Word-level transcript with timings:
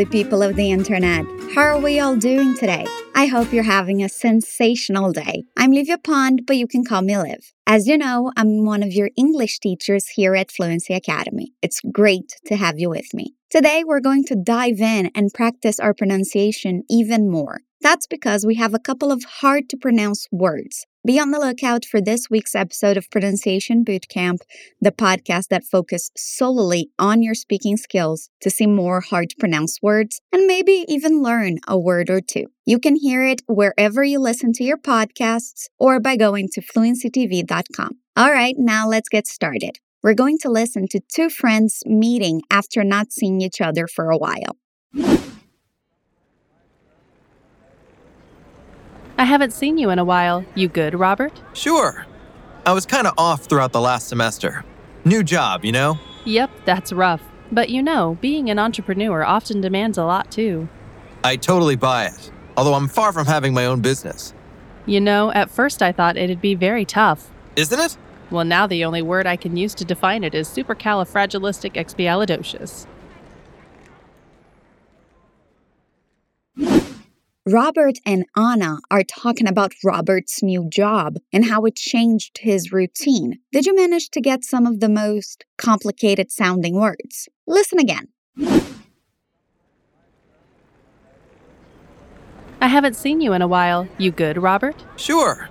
lovely 0.00 0.22
people 0.22 0.42
of 0.42 0.56
the 0.56 0.70
internet. 0.70 1.26
How 1.54 1.60
are 1.62 1.78
we 1.78 2.00
all 2.00 2.16
doing 2.16 2.56
today? 2.56 2.86
I 3.14 3.26
hope 3.26 3.52
you're 3.52 3.62
having 3.62 4.02
a 4.02 4.08
sensational 4.08 5.12
day. 5.12 5.44
I'm 5.58 5.72
Livia 5.72 5.98
Pond, 5.98 6.46
but 6.46 6.56
you 6.56 6.66
can 6.66 6.84
call 6.84 7.02
me 7.02 7.18
Liv. 7.18 7.52
As 7.66 7.86
you 7.86 7.98
know, 7.98 8.32
I'm 8.34 8.64
one 8.64 8.82
of 8.82 8.94
your 8.94 9.10
English 9.18 9.58
teachers 9.58 10.08
here 10.08 10.34
at 10.34 10.50
Fluency 10.50 10.94
Academy. 10.94 11.52
It's 11.60 11.82
great 11.92 12.40
to 12.46 12.56
have 12.56 12.78
you 12.78 12.88
with 12.88 13.12
me. 13.12 13.34
Today, 13.50 13.82
we're 13.84 14.00
going 14.00 14.24
to 14.24 14.36
dive 14.36 14.80
in 14.80 15.10
and 15.14 15.34
practice 15.34 15.78
our 15.78 15.92
pronunciation 15.92 16.82
even 16.88 17.30
more. 17.30 17.60
That's 17.82 18.06
because 18.06 18.46
we 18.46 18.54
have 18.54 18.72
a 18.72 18.78
couple 18.78 19.12
of 19.12 19.24
hard 19.24 19.68
to 19.68 19.76
pronounce 19.76 20.28
words. 20.32 20.86
Be 21.06 21.18
on 21.18 21.30
the 21.30 21.38
lookout 21.38 21.86
for 21.86 21.98
this 22.02 22.28
week's 22.28 22.54
episode 22.54 22.98
of 22.98 23.08
Pronunciation 23.10 23.86
Bootcamp, 23.86 24.40
the 24.82 24.92
podcast 24.92 25.48
that 25.48 25.64
focuses 25.64 26.10
solely 26.14 26.90
on 26.98 27.22
your 27.22 27.34
speaking 27.34 27.78
skills 27.78 28.28
to 28.42 28.50
see 28.50 28.66
more 28.66 29.00
hard 29.00 29.30
to 29.30 29.36
pronounce 29.36 29.78
words 29.80 30.20
and 30.30 30.46
maybe 30.46 30.84
even 30.88 31.22
learn 31.22 31.56
a 31.66 31.78
word 31.78 32.10
or 32.10 32.20
two. 32.20 32.48
You 32.66 32.78
can 32.78 32.96
hear 32.96 33.24
it 33.24 33.40
wherever 33.46 34.04
you 34.04 34.18
listen 34.18 34.52
to 34.52 34.64
your 34.64 34.76
podcasts 34.76 35.68
or 35.78 36.00
by 36.00 36.16
going 36.16 36.48
to 36.52 36.60
fluencytv.com. 36.60 37.92
All 38.14 38.30
right, 38.30 38.56
now 38.58 38.86
let's 38.86 39.08
get 39.08 39.26
started. 39.26 39.78
We're 40.02 40.12
going 40.12 40.36
to 40.40 40.50
listen 40.50 40.86
to 40.90 41.00
two 41.00 41.30
friends 41.30 41.82
meeting 41.86 42.42
after 42.50 42.84
not 42.84 43.10
seeing 43.10 43.40
each 43.40 43.62
other 43.62 43.86
for 43.86 44.10
a 44.10 44.18
while. 44.18 44.58
I 49.20 49.24
haven't 49.24 49.52
seen 49.52 49.76
you 49.76 49.90
in 49.90 49.98
a 49.98 50.04
while. 50.04 50.46
You 50.54 50.66
good, 50.66 50.94
Robert? 50.94 51.38
Sure. 51.52 52.06
I 52.64 52.72
was 52.72 52.86
kind 52.86 53.06
of 53.06 53.12
off 53.18 53.44
throughout 53.44 53.70
the 53.70 53.80
last 53.80 54.08
semester. 54.08 54.64
New 55.04 55.22
job, 55.22 55.62
you 55.62 55.72
know? 55.72 55.98
Yep, 56.24 56.50
that's 56.64 56.90
rough. 56.90 57.20
But 57.52 57.68
you 57.68 57.82
know, 57.82 58.16
being 58.22 58.48
an 58.48 58.58
entrepreneur 58.58 59.22
often 59.22 59.60
demands 59.60 59.98
a 59.98 60.04
lot 60.04 60.30
too. 60.30 60.70
I 61.22 61.36
totally 61.36 61.76
buy 61.76 62.06
it, 62.06 62.30
although 62.56 62.72
I'm 62.72 62.88
far 62.88 63.12
from 63.12 63.26
having 63.26 63.52
my 63.52 63.66
own 63.66 63.82
business. 63.82 64.32
You 64.86 65.02
know, 65.02 65.30
at 65.32 65.50
first 65.50 65.82
I 65.82 65.92
thought 65.92 66.16
it'd 66.16 66.40
be 66.40 66.54
very 66.54 66.86
tough. 66.86 67.30
Isn't 67.56 67.78
it? 67.78 67.98
Well, 68.30 68.46
now 68.46 68.66
the 68.66 68.86
only 68.86 69.02
word 69.02 69.26
I 69.26 69.36
can 69.36 69.54
use 69.54 69.74
to 69.74 69.84
define 69.84 70.24
it 70.24 70.34
is 70.34 70.48
supercalifragilisticexpialidocious. 70.48 72.86
Robert 77.52 77.98
and 78.06 78.26
Anna 78.36 78.78
are 78.92 79.02
talking 79.02 79.48
about 79.48 79.72
Robert's 79.82 80.40
new 80.40 80.68
job 80.68 81.16
and 81.32 81.44
how 81.46 81.64
it 81.64 81.74
changed 81.74 82.38
his 82.38 82.70
routine. 82.70 83.40
Did 83.50 83.66
you 83.66 83.74
manage 83.74 84.10
to 84.10 84.20
get 84.20 84.44
some 84.44 84.66
of 84.66 84.78
the 84.78 84.88
most 84.88 85.44
complicated 85.58 86.30
sounding 86.30 86.74
words? 86.74 87.28
Listen 87.48 87.80
again. 87.80 88.06
I 92.60 92.68
haven't 92.68 92.94
seen 92.94 93.20
you 93.20 93.32
in 93.32 93.42
a 93.42 93.48
while. 93.48 93.88
You 93.98 94.12
good, 94.12 94.40
Robert? 94.40 94.84
Sure. 94.96 95.48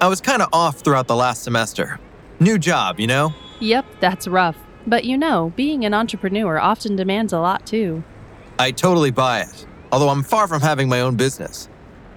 I 0.00 0.06
was 0.06 0.20
kind 0.20 0.42
of 0.42 0.48
off 0.52 0.80
throughout 0.80 1.08
the 1.08 1.16
last 1.16 1.42
semester. 1.42 1.98
New 2.38 2.56
job, 2.56 3.00
you 3.00 3.08
know? 3.08 3.34
Yep, 3.58 3.86
that's 3.98 4.28
rough. 4.28 4.58
But 4.86 5.04
you 5.06 5.18
know, 5.18 5.52
being 5.56 5.84
an 5.84 5.92
entrepreneur 5.92 6.60
often 6.60 6.94
demands 6.94 7.32
a 7.32 7.40
lot 7.40 7.66
too. 7.66 8.04
I 8.60 8.70
totally 8.70 9.10
buy 9.10 9.40
it 9.40 9.66
although 9.92 10.08
I'm 10.08 10.24
far 10.24 10.48
from 10.48 10.62
having 10.62 10.88
my 10.88 11.00
own 11.00 11.14
business. 11.16 11.68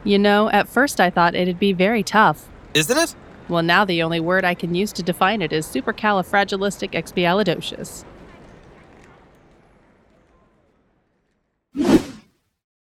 You 0.04 0.18
know, 0.18 0.50
at 0.50 0.68
first 0.68 1.00
I 1.00 1.12
thought 1.12 1.36
it'd 1.36 1.60
be 1.60 1.74
very 1.74 2.02
tough. 2.02 2.50
Isn't 2.74 2.98
it? 2.98 3.14
Well, 3.48 3.62
now 3.62 3.86
the 3.86 4.02
only 4.02 4.20
word 4.20 4.44
I 4.44 4.56
can 4.56 4.74
use 4.74 4.92
to 4.94 5.04
define 5.04 5.44
it 5.44 5.54
is 5.54 5.68
supercalifragilisticexpialidocious. 5.68 8.06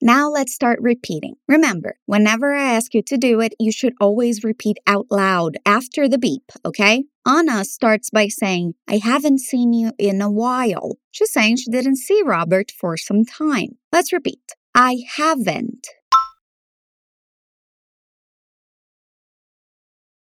Now 0.00 0.30
let's 0.30 0.54
start 0.54 0.78
repeating. 0.80 1.34
Remember, 1.48 1.96
whenever 2.06 2.54
I 2.54 2.72
ask 2.72 2.94
you 2.94 3.02
to 3.02 3.18
do 3.18 3.40
it, 3.40 3.54
you 3.58 3.72
should 3.72 3.94
always 4.00 4.44
repeat 4.44 4.78
out 4.86 5.06
loud 5.10 5.56
after 5.66 6.08
the 6.08 6.18
beep, 6.18 6.52
okay? 6.64 7.04
Anna 7.26 7.64
starts 7.64 8.08
by 8.08 8.28
saying, 8.28 8.74
I 8.88 8.98
haven't 8.98 9.40
seen 9.40 9.72
you 9.72 9.90
in 9.98 10.22
a 10.22 10.30
while. 10.30 10.98
She's 11.10 11.32
saying 11.32 11.56
she 11.56 11.70
didn't 11.70 11.96
see 11.96 12.22
Robert 12.24 12.70
for 12.70 12.96
some 12.96 13.24
time. 13.24 13.76
Let's 13.92 14.12
repeat. 14.12 14.54
I 14.80 14.98
haven't. 15.16 15.88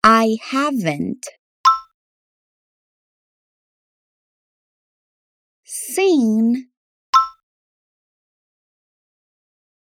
I 0.01 0.37
haven't. 0.41 1.27
Seen. 5.65 6.69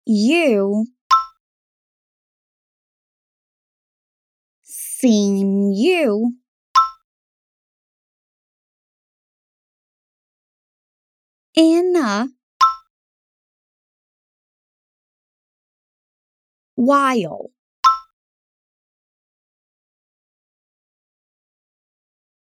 You. 0.05 0.87
Seen 4.63 5.71
you. 5.71 6.33
In 11.55 11.95
a 11.95 12.27
while. 16.75 17.51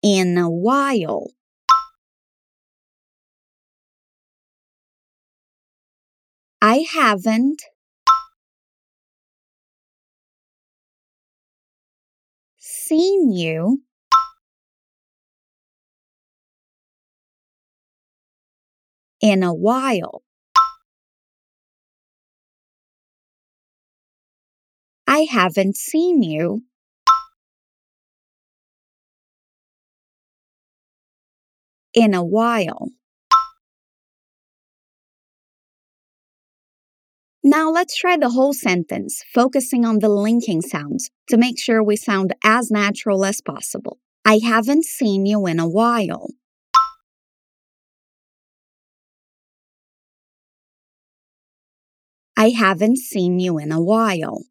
In 0.01 0.37
a 0.37 0.49
while. 0.49 1.31
I 6.61 6.85
haven't. 6.91 7.61
Seen 12.57 13.31
you. 13.31 13.81
In 19.21 19.43
a 19.43 19.53
while. 19.53 20.23
I 25.15 25.27
haven't 25.31 25.77
seen 25.77 26.23
you 26.23 26.63
in 31.93 32.13
a 32.13 32.21
while. 32.21 32.89
Now 37.41 37.71
let's 37.71 37.95
try 37.95 38.17
the 38.17 38.31
whole 38.31 38.51
sentence, 38.51 39.23
focusing 39.33 39.85
on 39.85 39.99
the 39.99 40.09
linking 40.09 40.61
sounds 40.61 41.09
to 41.29 41.37
make 41.37 41.57
sure 41.57 41.81
we 41.81 41.95
sound 41.95 42.33
as 42.43 42.69
natural 42.69 43.23
as 43.23 43.39
possible. 43.39 43.99
I 44.25 44.39
haven't 44.43 44.83
seen 44.83 45.25
you 45.25 45.45
in 45.45 45.61
a 45.61 45.69
while. 45.69 46.31
I 52.35 52.49
haven't 52.49 52.97
seen 52.97 53.39
you 53.39 53.57
in 53.57 53.71
a 53.71 53.81
while. 53.81 54.43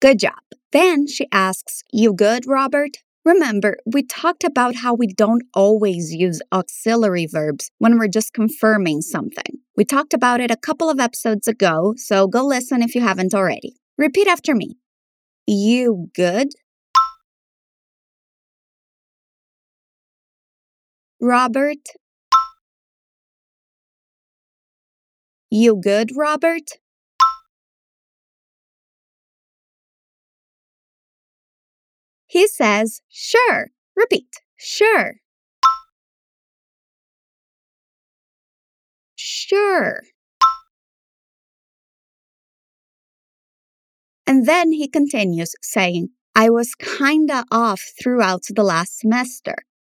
Good 0.00 0.18
job. 0.18 0.40
Then 0.72 1.06
she 1.06 1.26
asks, 1.30 1.82
You 1.92 2.14
good, 2.14 2.46
Robert? 2.46 2.98
Remember, 3.22 3.76
we 3.84 4.02
talked 4.02 4.44
about 4.44 4.76
how 4.76 4.94
we 4.94 5.06
don't 5.06 5.42
always 5.52 6.14
use 6.14 6.40
auxiliary 6.52 7.26
verbs 7.26 7.70
when 7.78 7.98
we're 7.98 8.08
just 8.08 8.32
confirming 8.32 9.02
something. 9.02 9.58
We 9.76 9.84
talked 9.84 10.14
about 10.14 10.40
it 10.40 10.50
a 10.50 10.56
couple 10.56 10.88
of 10.88 10.98
episodes 11.00 11.46
ago, 11.46 11.94
so 11.98 12.26
go 12.26 12.46
listen 12.46 12.82
if 12.82 12.94
you 12.94 13.02
haven't 13.02 13.34
already. 13.34 13.74
Repeat 13.98 14.26
after 14.26 14.54
me. 14.54 14.78
You 15.46 16.08
good? 16.14 16.48
Robert? 21.20 21.86
You 25.50 25.76
good, 25.76 26.16
Robert? 26.16 26.79
He 32.30 32.46
says, 32.46 33.02
sure. 33.08 33.70
Repeat, 33.96 34.36
sure. 34.56 35.16
Sure. 39.16 40.02
And 44.28 44.46
then 44.46 44.70
he 44.70 44.86
continues 44.86 45.56
saying, 45.60 46.10
I 46.36 46.50
was 46.50 46.76
kinda 46.76 47.46
off 47.50 47.82
throughout 48.00 48.42
the 48.48 48.62
last 48.62 49.00
semester. 49.00 49.56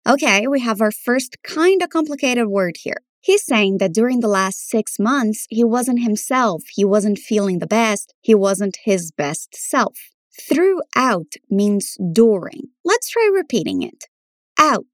Okay, 0.09 0.47
we 0.47 0.61
have 0.61 0.81
our 0.81 0.91
first 0.91 1.37
kinda 1.43 1.87
complicated 1.87 2.47
word 2.47 2.79
here. 2.79 3.03
He's 3.21 3.45
saying 3.45 3.77
that 3.77 3.93
during 3.93 4.21
the 4.21 4.29
last 4.41 4.67
six 4.71 4.99
months, 4.99 5.47
he 5.51 5.65
wasn't 5.65 6.03
himself, 6.03 6.63
he 6.73 6.83
wasn't 6.83 7.19
feeling 7.19 7.59
the 7.59 7.67
best, 7.67 8.15
he 8.23 8.35
wasn't 8.35 8.79
his 8.85 9.13
best 9.13 9.55
self. 9.55 10.12
Throughout 10.41 11.35
means 11.51 11.97
during. 12.13 12.71
Let's 12.85 13.11
try 13.11 13.31
repeating 13.33 13.83
it. 13.83 14.05
out. 14.59 14.85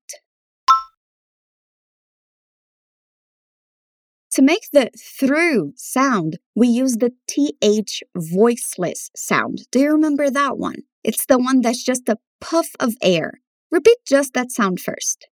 To 4.32 4.42
make 4.42 4.70
the 4.72 4.90
through 4.96 5.72
sound, 5.76 6.38
we 6.54 6.68
use 6.68 6.96
the 6.96 7.12
TH 7.26 8.02
voiceless 8.16 9.10
sound. 9.16 9.66
Do 9.70 9.80
you 9.80 9.90
remember 9.90 10.30
that 10.30 10.58
one? 10.58 10.82
It's 11.02 11.26
the 11.26 11.38
one 11.38 11.60
that's 11.60 11.82
just 11.82 12.08
a 12.08 12.18
puff 12.40 12.68
of 12.78 12.94
air. 13.02 13.40
Repeat 13.70 13.98
just 14.06 14.34
that 14.34 14.50
sound 14.50 14.80
first. 14.80 15.28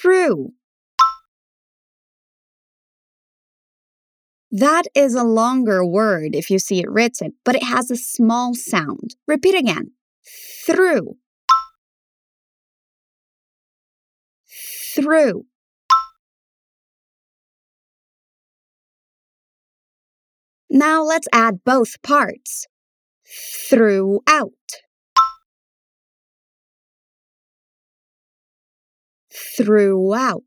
Through. 0.00 0.52
That 4.50 4.84
is 4.94 5.14
a 5.14 5.24
longer 5.24 5.84
word 5.84 6.34
if 6.34 6.50
you 6.50 6.58
see 6.58 6.80
it 6.80 6.90
written, 6.90 7.32
but 7.44 7.56
it 7.56 7.64
has 7.64 7.90
a 7.90 7.96
small 7.96 8.54
sound. 8.54 9.16
Repeat 9.26 9.54
again. 9.58 9.92
Through. 10.64 11.16
Through. 14.94 15.44
Now 20.70 21.02
let's 21.02 21.28
add 21.32 21.64
both 21.64 22.00
parts. 22.02 22.66
Throughout. 23.68 24.52
Throughout. 29.56 30.42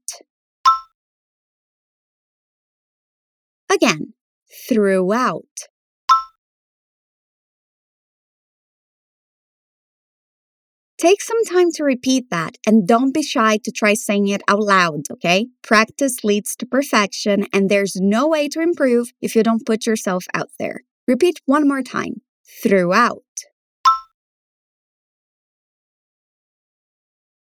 Again, 3.71 4.13
throughout. 4.67 5.43
Take 10.99 11.21
some 11.21 11.45
time 11.45 11.71
to 11.75 11.85
repeat 11.85 12.29
that 12.29 12.57
and 12.67 12.85
don't 12.85 13.13
be 13.13 13.23
shy 13.23 13.57
to 13.63 13.71
try 13.71 13.93
saying 13.93 14.27
it 14.27 14.41
out 14.49 14.59
loud, 14.59 15.03
okay? 15.09 15.47
Practice 15.61 16.25
leads 16.25 16.57
to 16.57 16.65
perfection, 16.65 17.47
and 17.53 17.69
there's 17.69 17.95
no 17.95 18.27
way 18.27 18.49
to 18.49 18.59
improve 18.59 19.13
if 19.21 19.33
you 19.33 19.41
don't 19.41 19.65
put 19.65 19.85
yourself 19.85 20.25
out 20.33 20.49
there. 20.59 20.81
Repeat 21.07 21.39
one 21.45 21.69
more 21.69 21.81
time 21.81 22.21
throughout. 22.61 23.23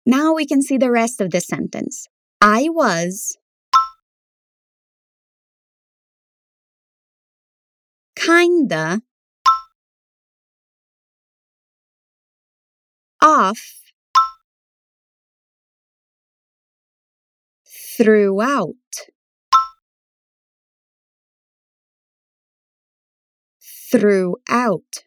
Now 0.05 0.35
we 0.35 0.45
can 0.45 0.61
see 0.61 0.77
the 0.77 0.91
rest 0.91 1.19
of 1.19 1.31
the 1.31 1.41
sentence. 1.41 2.07
I 2.43 2.69
was 2.69 3.39
kinda 8.19 9.01
off 13.23 13.79
throughout. 17.97 18.75
Throughout. 23.91 25.05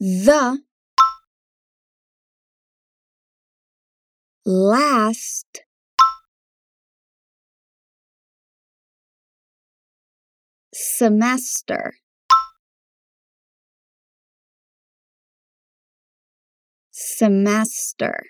The 0.00 0.62
last 4.44 5.67
semester. 10.78 11.94
Semester. 16.92 18.22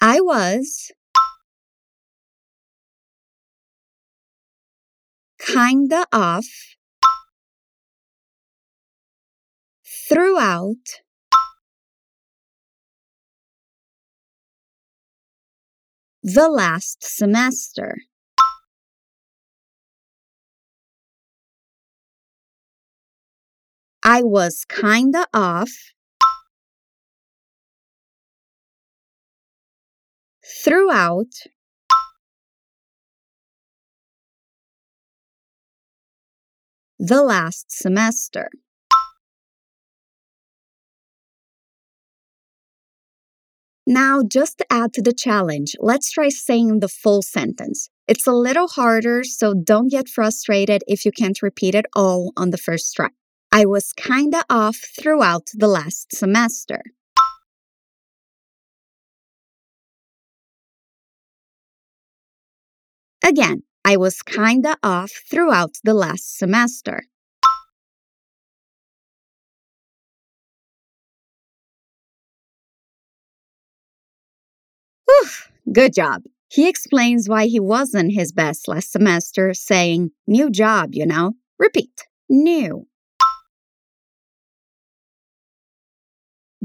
I 0.00 0.20
was 0.20 0.92
kinda 5.40 6.06
off 6.12 6.46
throughout 10.08 11.02
the 16.22 16.48
last 16.48 17.02
semester. 17.02 17.96
I 24.04 24.22
was 24.22 24.64
kinda 24.64 25.26
off 25.34 25.70
throughout 30.64 31.34
the 36.98 37.22
last 37.22 37.70
semester. 37.70 38.50
Now, 43.90 44.22
just 44.22 44.60
add 44.68 44.92
to 44.92 45.02
the 45.02 45.14
challenge, 45.14 45.74
let's 45.80 46.10
try 46.10 46.28
saying 46.28 46.80
the 46.80 46.90
full 46.90 47.22
sentence. 47.22 47.88
It's 48.06 48.26
a 48.26 48.32
little 48.32 48.68
harder, 48.68 49.24
so 49.24 49.54
don't 49.54 49.90
get 49.90 50.10
frustrated 50.10 50.84
if 50.86 51.06
you 51.06 51.10
can't 51.10 51.40
repeat 51.40 51.74
it 51.74 51.86
all 51.96 52.34
on 52.36 52.50
the 52.50 52.58
first 52.58 52.94
try. 52.94 53.08
I 53.50 53.64
was 53.64 53.94
kinda 53.94 54.44
off 54.50 54.76
throughout 54.76 55.48
the 55.54 55.68
last 55.68 56.14
semester. 56.14 56.82
Again, 63.24 63.62
I 63.86 63.96
was 63.96 64.20
kinda 64.20 64.76
off 64.82 65.12
throughout 65.30 65.78
the 65.82 65.94
last 65.94 66.36
semester. 66.36 67.04
Good 75.72 75.94
job. 75.94 76.22
He 76.50 76.68
explains 76.68 77.28
why 77.28 77.46
he 77.46 77.60
wasn't 77.60 78.12
his 78.12 78.32
best 78.32 78.68
last 78.68 78.90
semester, 78.92 79.52
saying, 79.54 80.10
New 80.26 80.50
job, 80.50 80.90
you 80.92 81.06
know. 81.06 81.34
Repeat. 81.58 82.06
New. 82.28 82.86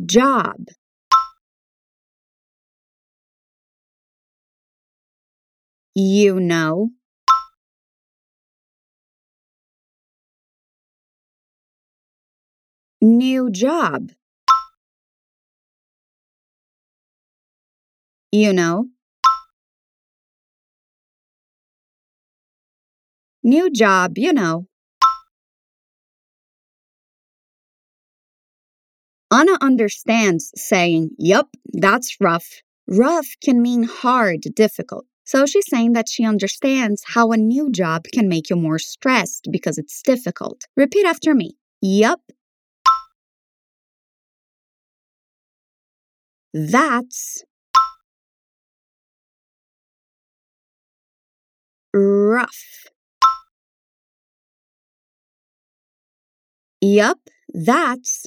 Job. 0.06 0.68
You 5.96 6.40
know. 6.40 6.92
New 13.02 13.52
job. 13.52 14.12
You 18.34 18.52
know. 18.52 18.88
New 23.44 23.70
job, 23.70 24.18
you 24.18 24.34
know. 24.34 24.66
Anna 29.32 29.56
understands 29.62 30.52
saying, 30.56 31.12
Yup, 31.20 31.50
that's 31.74 32.18
rough. 32.20 32.64
Rough 32.88 33.28
can 33.44 33.62
mean 33.62 33.84
hard, 33.84 34.42
difficult. 34.56 35.06
So 35.26 35.46
she's 35.46 35.70
saying 35.70 35.94
that 35.94 36.10
she 36.10 36.26
understands 36.26 37.04
how 37.06 37.34
a 37.34 37.38
new 37.38 37.70
job 37.70 38.06
can 38.12 38.28
make 38.28 38.50
you 38.50 38.56
more 38.56 38.80
stressed 38.80 39.50
because 39.52 39.78
it's 39.78 40.02
difficult. 40.02 40.64
Repeat 40.76 41.06
after 41.06 41.36
me. 41.36 41.56
Yup. 41.82 42.22
That's 46.52 47.44
rough. 51.94 52.86
Yup, 56.82 57.20
that's 57.54 58.26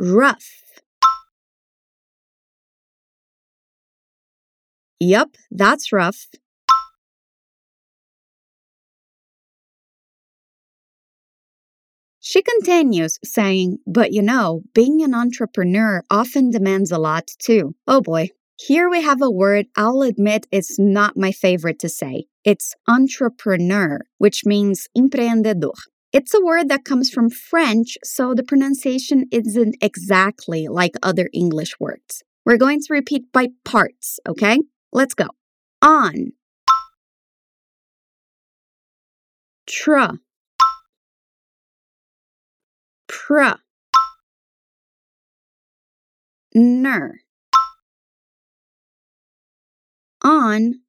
rough. 0.00 0.62
Yup, 4.98 5.36
that's 5.50 5.92
rough. 5.92 6.26
She 12.30 12.42
continues, 12.42 13.18
saying, 13.24 13.78
But 13.88 14.12
you 14.12 14.22
know, 14.22 14.62
being 14.72 15.02
an 15.02 15.14
entrepreneur 15.14 16.04
often 16.08 16.52
demands 16.52 16.92
a 16.92 16.98
lot 16.98 17.26
too. 17.40 17.74
Oh 17.88 18.00
boy. 18.00 18.28
Here 18.56 18.88
we 18.88 19.02
have 19.02 19.20
a 19.20 19.28
word 19.28 19.66
I'll 19.76 20.02
admit 20.02 20.46
it's 20.52 20.78
not 20.78 21.16
my 21.16 21.32
favorite 21.32 21.80
to 21.80 21.88
say. 21.88 22.26
It's 22.44 22.72
entrepreneur, 22.86 24.02
which 24.18 24.46
means 24.46 24.86
empreendedor. 24.96 25.72
It's 26.12 26.32
a 26.32 26.40
word 26.40 26.68
that 26.68 26.84
comes 26.84 27.10
from 27.10 27.30
French, 27.30 27.98
so 28.04 28.32
the 28.32 28.44
pronunciation 28.44 29.24
isn't 29.32 29.74
exactly 29.80 30.68
like 30.68 30.94
other 31.02 31.28
English 31.32 31.80
words. 31.80 32.22
We're 32.46 32.58
going 32.58 32.78
to 32.78 32.94
repeat 32.94 33.32
by 33.32 33.48
parts, 33.64 34.20
okay? 34.28 34.60
Let's 34.92 35.14
go. 35.14 35.30
On. 35.82 36.30
Tra. 39.66 40.20
Pr. 43.30 43.60
Ner. 46.52 47.20
On. 50.24 50.80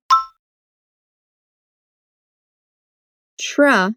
Tra. 3.40 3.94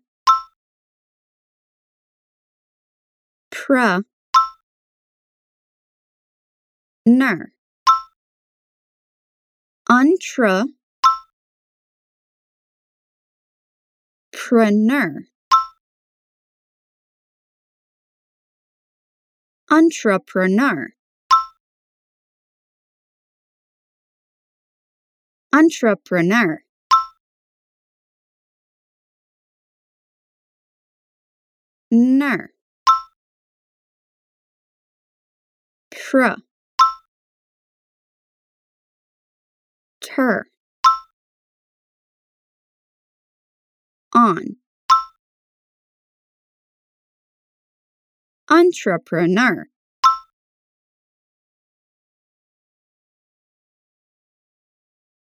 Pr. 3.50 4.02
Ner. 7.06 7.52
Untra. 9.88 10.66
Preneur. 14.32 15.34
Entrepreneur. 19.75 20.90
Entrepreneur. 25.52 26.62
Ner. 31.90 32.52
Pr. 35.90 36.37
Ter. 40.00 40.47
On. 44.14 44.57
Entrepreneur. 48.54 49.66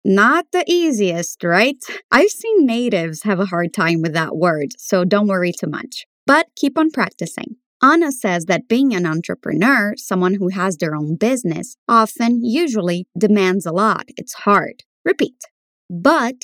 Not 0.03 0.47
the 0.51 0.65
easiest, 0.67 1.41
right? 1.45 1.77
I've 2.11 2.29
seen 2.29 2.65
natives 2.65 3.23
have 3.23 3.39
a 3.39 3.45
hard 3.45 3.73
time 3.73 4.01
with 4.01 4.11
that 4.11 4.35
word, 4.35 4.73
so 4.77 5.05
don't 5.05 5.27
worry 5.27 5.53
too 5.53 5.69
much. 5.69 6.05
But 6.27 6.47
keep 6.57 6.77
on 6.77 6.91
practicing. 6.91 7.55
Anna 7.81 8.11
says 8.11 8.47
that 8.47 8.67
being 8.67 8.93
an 8.93 9.05
entrepreneur, 9.05 9.93
someone 9.95 10.33
who 10.33 10.49
has 10.49 10.75
their 10.75 10.93
own 10.93 11.15
business, 11.15 11.77
often, 11.87 12.43
usually, 12.43 13.07
demands 13.17 13.65
a 13.65 13.71
lot. 13.71 14.09
It's 14.17 14.33
hard. 14.33 14.83
Repeat. 15.05 15.41
But 15.89 16.35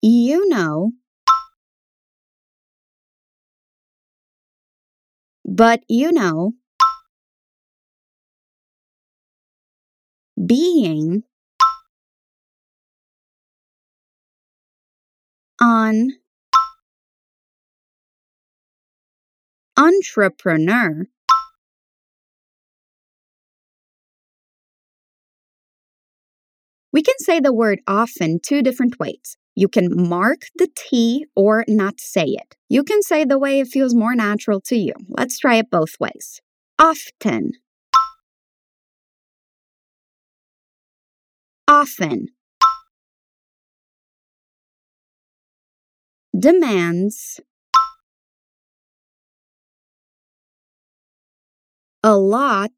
you 0.00 0.48
know, 0.48 0.92
but 5.50 5.82
you 5.88 6.12
know, 6.12 6.52
being 10.46 11.24
on 15.60 16.12
entrepreneur 19.76 21.06
We 26.92 27.02
can 27.02 27.18
say 27.18 27.38
the 27.40 27.52
word 27.52 27.80
often 27.86 28.40
two 28.44 28.62
different 28.62 28.98
ways. 28.98 29.36
You 29.54 29.68
can 29.68 30.08
mark 30.08 30.42
the 30.56 30.68
T 30.74 31.26
or 31.34 31.64
not 31.68 32.00
say 32.00 32.24
it. 32.24 32.56
You 32.68 32.82
can 32.84 33.02
say 33.02 33.24
the 33.24 33.38
way 33.38 33.60
it 33.60 33.68
feels 33.68 33.94
more 33.94 34.14
natural 34.14 34.60
to 34.62 34.76
you. 34.76 34.94
Let's 35.08 35.38
try 35.38 35.56
it 35.56 35.70
both 35.70 35.98
ways. 36.00 36.40
Often. 36.78 37.52
Often. 41.68 42.28
Demands. 46.36 47.40
A 52.02 52.16
lot. 52.16 52.72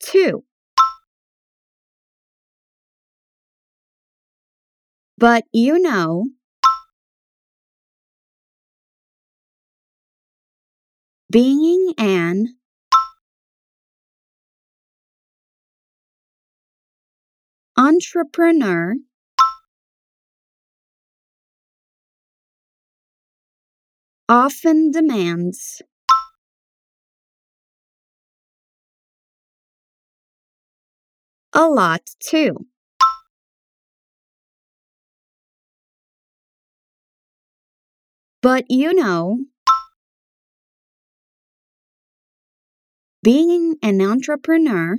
Two. 0.00 0.47
But 5.18 5.44
you 5.52 5.78
know, 5.80 6.28
being 11.30 11.94
an 11.96 12.56
entrepreneur 17.78 18.94
often 24.30 24.90
demands 24.90 25.82
a 31.52 31.68
lot 31.68 32.10
too. 32.20 32.66
But 38.40 38.66
you 38.68 38.94
know, 38.94 39.38
being 43.22 43.76
an 43.82 44.00
entrepreneur 44.00 44.98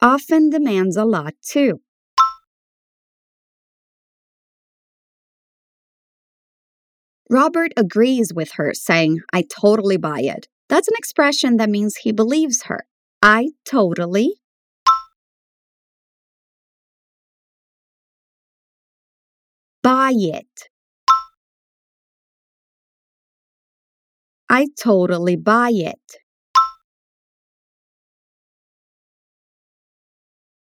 often 0.00 0.50
demands 0.50 0.96
a 0.96 1.04
lot 1.04 1.34
too. 1.42 1.80
Robert 7.30 7.72
agrees 7.76 8.32
with 8.34 8.52
her, 8.52 8.72
saying, 8.74 9.20
I 9.32 9.42
totally 9.42 9.96
buy 9.98 10.20
it. 10.22 10.48
That's 10.68 10.88
an 10.88 10.94
expression 10.96 11.58
that 11.58 11.70
means 11.70 11.96
he 11.96 12.10
believes 12.10 12.64
her. 12.64 12.86
I 13.22 13.50
totally 13.64 14.40
buy 19.82 20.12
it. 20.14 20.68
I 24.50 24.68
totally 24.80 25.36
buy 25.36 25.70
it. 25.72 26.16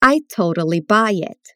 I 0.01 0.21
totally 0.29 0.79
buy 0.79 1.11
it. 1.11 1.53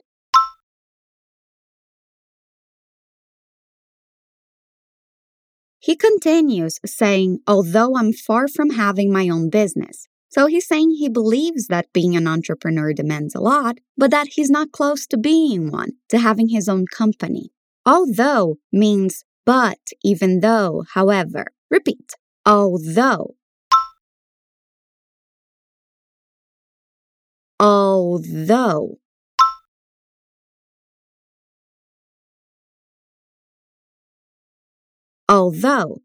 He 5.79 5.95
continues 5.95 6.79
saying, 6.85 7.39
although 7.47 7.97
I'm 7.97 8.13
far 8.13 8.47
from 8.47 8.71
having 8.71 9.11
my 9.11 9.29
own 9.29 9.49
business. 9.49 10.07
So 10.31 10.47
he's 10.47 10.65
saying 10.65 10.91
he 10.91 11.09
believes 11.09 11.67
that 11.67 11.91
being 11.91 12.15
an 12.15 12.25
entrepreneur 12.25 12.93
demands 12.93 13.35
a 13.35 13.41
lot, 13.41 13.79
but 13.97 14.11
that 14.11 14.27
he's 14.31 14.49
not 14.49 14.71
close 14.71 15.05
to 15.07 15.17
being 15.17 15.71
one, 15.71 15.91
to 16.07 16.17
having 16.17 16.47
his 16.47 16.69
own 16.69 16.85
company. 16.87 17.51
Although 17.85 18.57
means 18.71 19.25
but, 19.45 19.79
even 20.03 20.39
though, 20.39 20.85
however. 20.93 21.47
Repeat. 21.69 22.13
Although. 22.45 23.35
Although. 27.59 28.99
Although. 35.27 36.01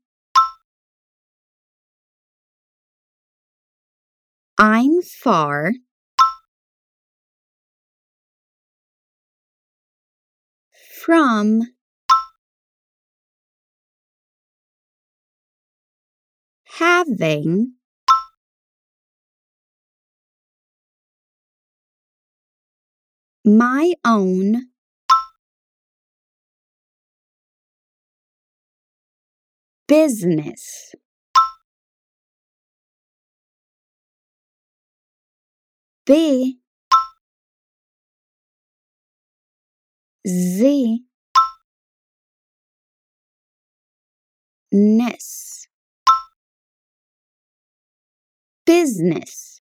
I'm 4.59 5.03
far. 5.03 5.73
From. 11.03 11.63
Having. 16.79 17.75
My 23.45 23.93
own. 24.05 24.69
Business. 29.87 30.95
B 36.07 36.59
Z 40.27 41.05
ness 44.73 45.67
business. 48.65 49.61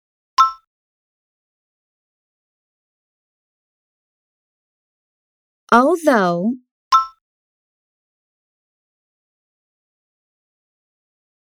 Although 5.71 6.57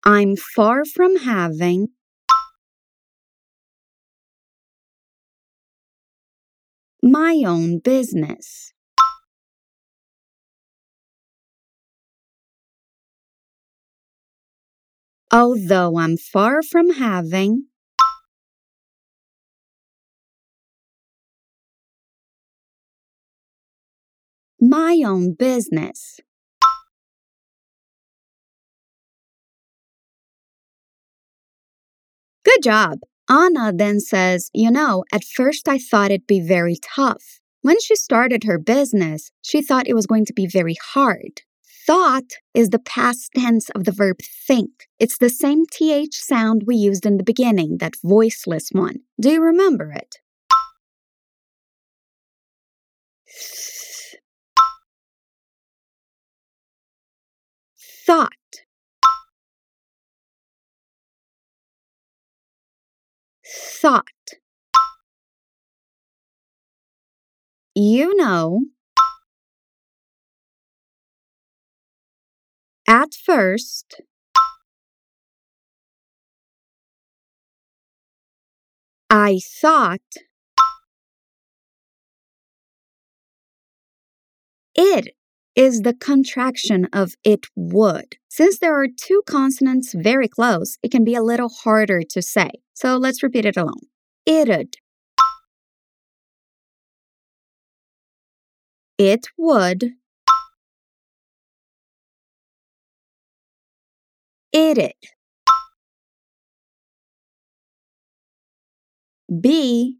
I'm 0.05 0.35
far 0.35 0.85
from 0.85 1.17
having 1.17 1.89
my 7.05 7.43
own 7.45 7.77
business. 7.77 8.73
Although 15.31 15.99
I'm 15.99 16.17
far 16.17 16.63
from 16.63 16.89
having 16.93 17.65
my 24.59 25.03
own 25.05 25.35
business. 25.35 26.19
Good 32.43 32.63
job. 32.63 32.99
Anna 33.29 33.73
then 33.73 33.99
says, 33.99 34.51
You 34.53 34.71
know, 34.71 35.03
at 35.11 35.23
first 35.23 35.67
I 35.67 35.77
thought 35.77 36.11
it'd 36.11 36.27
be 36.27 36.39
very 36.39 36.77
tough. 36.81 37.39
When 37.61 37.79
she 37.79 37.95
started 37.95 38.43
her 38.43 38.59
business, 38.59 39.31
she 39.41 39.61
thought 39.61 39.87
it 39.87 39.95
was 39.95 40.05
going 40.05 40.25
to 40.25 40.33
be 40.33 40.45
very 40.45 40.75
hard. 40.93 41.41
Thought 41.87 42.33
is 42.53 42.69
the 42.69 42.79
past 42.79 43.31
tense 43.35 43.69
of 43.71 43.83
the 43.85 43.91
verb 43.91 44.17
think. 44.47 44.87
It's 44.99 45.17
the 45.17 45.29
same 45.29 45.65
TH 45.71 46.15
sound 46.15 46.63
we 46.65 46.75
used 46.75 47.05
in 47.05 47.17
the 47.17 47.23
beginning, 47.23 47.77
that 47.79 47.93
voiceless 48.03 48.69
one. 48.71 48.99
Do 49.19 49.29
you 49.31 49.41
remember 49.41 49.91
it? 49.91 50.17
Thought. 58.05 58.33
Thought. 63.85 64.39
You 67.75 68.17
know, 68.17 68.61
at 72.87 73.13
first, 73.13 74.01
I 79.11 79.39
thought. 79.61 80.01
It 84.73 85.15
is 85.55 85.81
the 85.81 85.93
contraction 85.93 86.87
of 86.91 87.13
it 87.23 87.47
would. 87.55 88.17
Since 88.29 88.59
there 88.59 88.79
are 88.79 88.87
two 88.87 89.21
consonants 89.25 89.93
very 89.93 90.27
close, 90.27 90.77
it 90.83 90.91
can 90.91 91.03
be 91.03 91.15
a 91.15 91.23
little 91.23 91.49
harder 91.49 92.01
to 92.09 92.21
say. 92.21 92.51
So 92.73 92.97
let's 92.97 93.23
repeat 93.23 93.45
it 93.45 93.57
alone. 93.57 93.87
It'd. 94.25 94.75
It 98.97 99.27
would. 99.37 99.91
It'd. 104.51 104.93
Be 109.41 109.97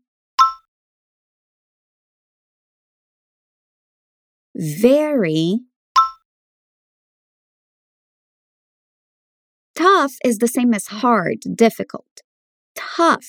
very 4.56 5.60
tough 9.76 10.14
is 10.24 10.38
the 10.38 10.48
same 10.48 10.74
as 10.74 10.88
hard, 10.88 11.42
difficult. 11.56 12.22
Tough. 12.76 13.28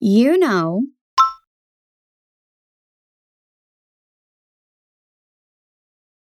You 0.00 0.38
know, 0.38 0.82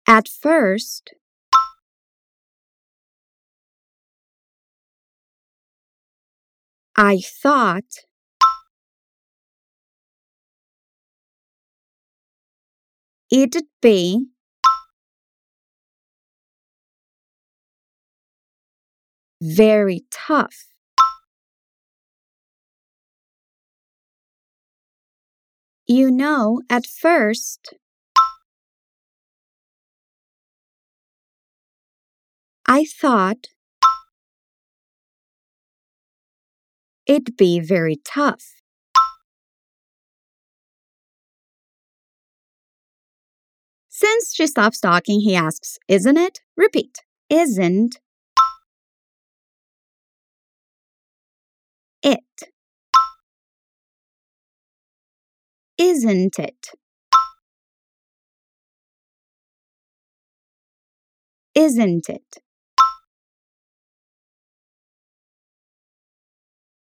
at 0.07 0.27
first, 0.27 1.13
I 6.95 7.19
thought 7.19 8.05
it'd 13.33 13.65
be 13.81 14.27
very 19.41 20.05
tough. 20.11 20.67
You 25.87 26.11
know, 26.11 26.61
at 26.69 26.85
first, 26.85 27.73
I 32.67 32.85
thought 32.85 33.47
it'd 37.07 37.35
be 37.35 37.59
very 37.59 37.95
tough. 38.05 38.62
Since 44.03 44.35
she 44.35 44.47
stops 44.47 44.81
talking, 44.81 45.21
he 45.21 45.33
asks, 45.33 45.77
Isn't 45.87 46.17
it? 46.17 46.41
Repeat. 46.57 46.97
Isn't 47.29 47.99
it? 52.03 52.19
Isn't 55.77 56.37
it? 56.37 56.67
Isn't 61.55 62.09
it? 62.09 62.37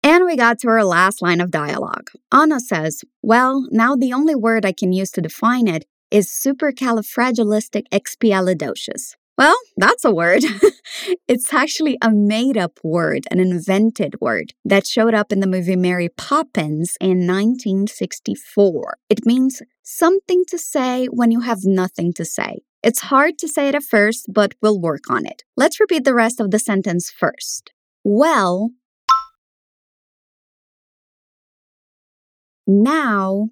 And 0.03 0.23
we 0.23 0.37
got 0.37 0.59
to 0.59 0.69
our 0.69 0.85
last 0.85 1.21
line 1.21 1.41
of 1.41 1.51
dialogue. 1.51 2.11
Anna 2.31 2.61
says, 2.61 3.03
Well, 3.21 3.67
now 3.71 3.97
the 3.97 4.13
only 4.13 4.35
word 4.35 4.65
I 4.65 4.71
can 4.71 4.93
use 4.93 5.11
to 5.11 5.21
define 5.21 5.67
it 5.67 5.85
is 6.11 6.27
supercalifragilisticexpialidocious. 6.27 9.15
Well, 9.39 9.55
that's 9.77 10.03
a 10.03 10.11
word. 10.11 10.43
it's 11.29 11.53
actually 11.53 11.97
a 12.01 12.11
made 12.11 12.57
up 12.57 12.77
word, 12.83 13.23
an 13.31 13.39
invented 13.39 14.19
word 14.19 14.51
that 14.65 14.85
showed 14.85 15.13
up 15.13 15.31
in 15.31 15.39
the 15.39 15.47
movie 15.47 15.77
Mary 15.77 16.09
Poppins 16.09 16.97
in 16.99 17.25
1964. 17.25 18.97
It 19.09 19.25
means 19.25 19.61
something 19.81 20.43
to 20.49 20.57
say 20.57 21.05
when 21.05 21.31
you 21.31 21.39
have 21.39 21.59
nothing 21.63 22.11
to 22.15 22.25
say. 22.25 22.59
It's 22.83 23.03
hard 23.03 23.39
to 23.39 23.47
say 23.47 23.69
it 23.69 23.75
at 23.75 23.83
first, 23.83 24.25
but 24.29 24.55
we'll 24.61 24.81
work 24.81 25.09
on 25.09 25.25
it. 25.25 25.43
Let's 25.55 25.79
repeat 25.79 26.03
the 26.03 26.13
rest 26.13 26.41
of 26.41 26.51
the 26.51 26.59
sentence 26.59 27.09
first. 27.09 27.71
Well, 28.03 28.71
now 32.67 33.51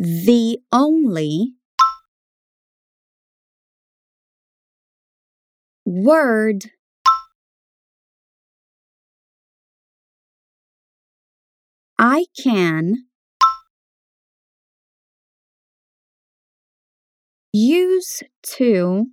the 0.00 0.58
only 0.72 1.52
word 5.84 6.70
I 11.98 12.24
can 12.42 13.04
use 17.52 18.22
to 18.56 19.08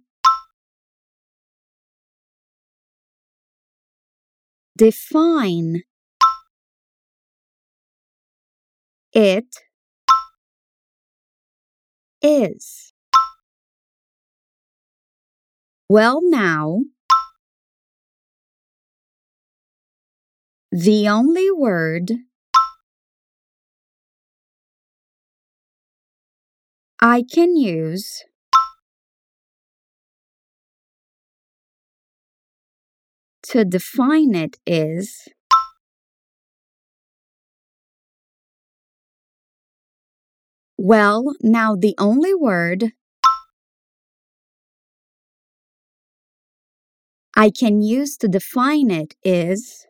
define 4.78 5.84
it 9.12 9.67
is. 12.22 12.94
Well, 15.90 16.22
now, 16.22 16.82
the 20.72 21.08
only 21.08 21.50
word 21.52 22.12
I 27.02 27.24
can 27.24 27.56
use 27.56 28.24
to 33.44 33.66
define 33.66 34.36
it 34.36 34.58
is 34.66 35.28
well, 40.78 41.36
now 41.42 41.76
the 41.76 41.96
only 41.98 42.34
word 42.34 42.94
I 47.36 47.52
can 47.52 47.82
use 47.82 48.18
to 48.18 48.28
define 48.28 48.90
it 48.90 49.16
is 49.24 49.86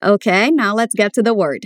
Okay, 0.00 0.52
now 0.52 0.74
let's 0.74 0.94
get 0.94 1.12
to 1.14 1.24
the 1.24 1.34
word. 1.34 1.64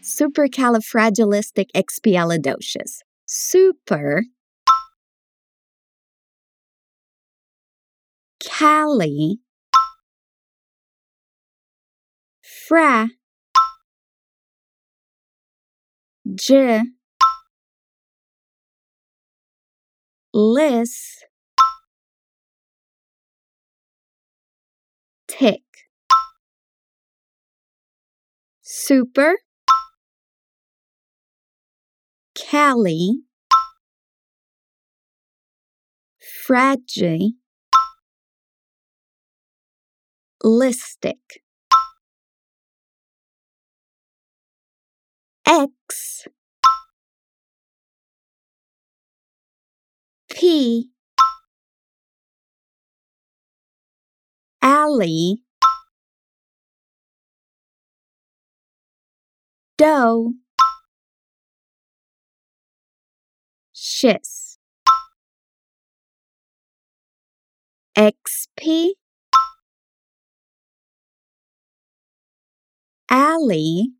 Supercalifragilisticexpialidocious. 0.00 3.00
Super 3.26 4.22
cali 8.38 9.40
fra. 12.68 13.08
J. 16.34 16.82
Lis 20.34 21.24
tick. 25.28 25.62
Super. 28.62 29.36
Cali. 32.34 33.22
Fragi 36.20 37.34
listic 40.44 41.45
x 45.46 46.26
p 50.28 50.90
alley 54.60 55.42
dough 59.78 60.32
shis 63.72 64.58
xp 67.96 68.94
alley 73.08 73.92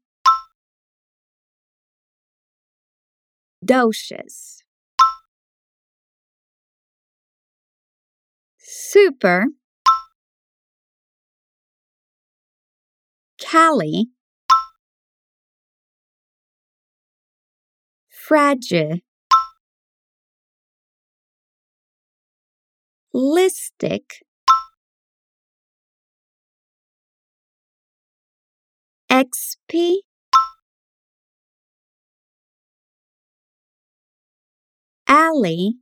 docious 3.66 4.56
super. 8.66 9.46
Cali. 13.38 14.08
Fragile. 18.10 19.00
Listic. 23.14 24.22
XP 29.10 30.00
alley. 35.08 35.76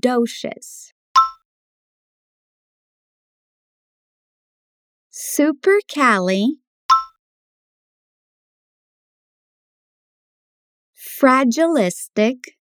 Docious 0.00 0.92
supercali 5.14 6.58
fragilistic. 11.16 12.58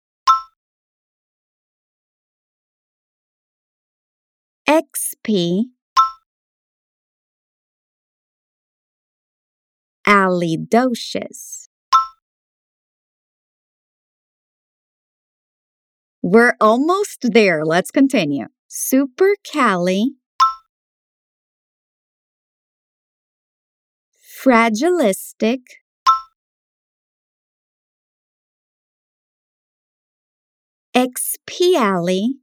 XP 4.67 5.71
allidocious. 10.05 11.67
We're 16.23 16.55
almost 16.61 17.33
there. 17.33 17.65
Let's 17.65 17.91
continue. 17.91 18.45
Supercali 18.69 20.05
fragilistic. 24.43 25.59
Expiali 30.95 32.39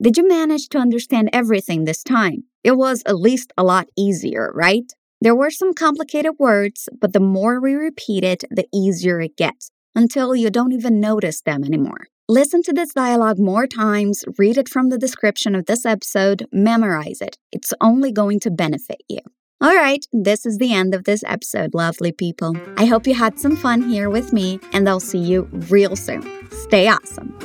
Did 0.00 0.16
you 0.16 0.26
manage 0.26 0.70
to 0.70 0.78
understand 0.78 1.28
everything 1.30 1.84
this 1.84 2.02
time? 2.02 2.44
It 2.64 2.78
was 2.78 3.02
at 3.04 3.16
least 3.18 3.52
a 3.58 3.64
lot 3.64 3.88
easier, 3.98 4.50
right? 4.54 4.90
There 5.20 5.36
were 5.36 5.50
some 5.50 5.74
complicated 5.74 6.32
words, 6.38 6.88
but 6.98 7.12
the 7.12 7.20
more 7.20 7.60
we 7.60 7.74
repeat 7.74 8.24
it, 8.24 8.44
the 8.50 8.66
easier 8.72 9.20
it 9.20 9.36
gets, 9.36 9.70
until 9.94 10.34
you 10.34 10.48
don't 10.48 10.72
even 10.72 11.00
notice 11.00 11.42
them 11.42 11.64
anymore. 11.64 12.06
Listen 12.32 12.62
to 12.62 12.72
this 12.72 12.94
dialogue 12.94 13.38
more 13.38 13.66
times, 13.66 14.24
read 14.38 14.56
it 14.56 14.66
from 14.66 14.88
the 14.88 14.96
description 14.96 15.54
of 15.54 15.66
this 15.66 15.84
episode, 15.84 16.46
memorize 16.50 17.20
it. 17.20 17.36
It's 17.52 17.74
only 17.82 18.10
going 18.10 18.40
to 18.40 18.50
benefit 18.50 19.02
you. 19.06 19.18
All 19.60 19.76
right, 19.76 20.02
this 20.14 20.46
is 20.46 20.56
the 20.56 20.72
end 20.72 20.94
of 20.94 21.04
this 21.04 21.22
episode, 21.26 21.74
lovely 21.74 22.10
people. 22.10 22.56
I 22.78 22.86
hope 22.86 23.06
you 23.06 23.12
had 23.12 23.38
some 23.38 23.54
fun 23.54 23.82
here 23.82 24.08
with 24.08 24.32
me, 24.32 24.60
and 24.72 24.88
I'll 24.88 24.98
see 24.98 25.18
you 25.18 25.42
real 25.68 25.94
soon. 25.94 26.26
Stay 26.50 26.88
awesome. 26.88 27.36